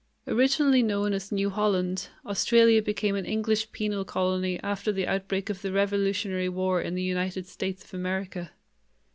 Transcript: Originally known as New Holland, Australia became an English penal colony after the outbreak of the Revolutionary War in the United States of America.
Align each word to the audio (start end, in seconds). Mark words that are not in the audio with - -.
Originally 0.25 0.81
known 0.81 1.13
as 1.13 1.31
New 1.31 1.51
Holland, 1.51 2.07
Australia 2.25 2.81
became 2.81 3.13
an 3.15 3.27
English 3.27 3.71
penal 3.71 4.03
colony 4.03 4.59
after 4.63 4.91
the 4.91 5.05
outbreak 5.05 5.51
of 5.51 5.61
the 5.61 5.71
Revolutionary 5.71 6.49
War 6.49 6.81
in 6.81 6.95
the 6.95 7.03
United 7.03 7.45
States 7.45 7.83
of 7.83 7.93
America. 7.93 8.49